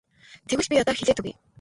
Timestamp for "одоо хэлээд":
0.81-1.19